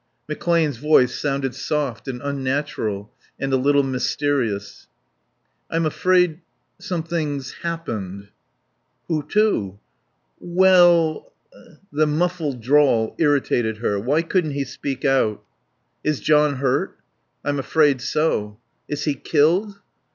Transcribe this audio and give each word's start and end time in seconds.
McClane's 0.27 0.77
voice 0.77 1.13
sounded 1.13 1.53
soft 1.53 2.07
and 2.07 2.23
unnatural 2.23 3.13
and 3.39 3.53
a 3.53 3.55
little 3.55 3.83
mysterious. 3.83 4.87
"I'm 5.69 5.85
afraid 5.85 6.41
something's 6.79 7.51
happened." 7.61 8.29
"Who 9.09 9.21
to?" 9.21 9.77
"We 10.39 10.67
ell" 10.67 11.33
The 11.91 12.07
muffled 12.07 12.61
drawl 12.61 13.13
irritated 13.19 13.77
her. 13.77 13.99
Why 13.99 14.23
couldn't 14.23 14.53
he 14.57 14.63
speak 14.63 15.05
out? 15.05 15.43
"Is 16.03 16.19
John 16.19 16.55
hurt?" 16.55 16.97
"I'm 17.45 17.59
afraid 17.59 18.01
so." 18.01 18.57
"Is 18.87 19.03
he 19.03 19.13
killed?" 19.13 19.77